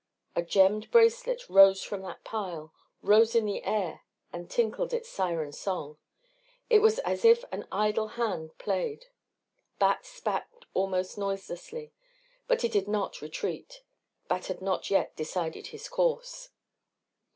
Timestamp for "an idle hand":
7.51-8.57